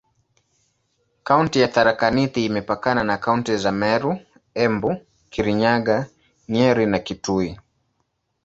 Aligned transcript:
Kaunti 1.23 1.59
ya 1.59 1.67
Tharaka 1.67 2.11
Nithi 2.11 2.45
imepakana 2.45 3.03
na 3.03 3.17
kaunti 3.17 3.57
za 3.57 3.71
Meru, 3.71 4.19
Embu, 4.53 4.91
Kirinyaga, 5.29 6.07
Nyeri 6.49 6.85
na 6.85 6.99
Kitui. 6.99 7.59